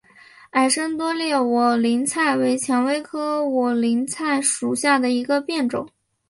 [0.49, 5.87] 矮生多裂委陵菜为蔷薇科委陵菜属下的一个变种。